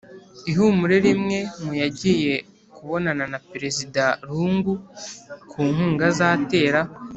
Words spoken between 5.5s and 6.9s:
nkunga azatera